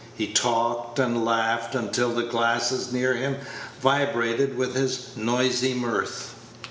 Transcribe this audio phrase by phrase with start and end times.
[0.15, 3.35] He talked and laughed until the glasses near him
[3.79, 6.33] vibrated with his noisy mirth.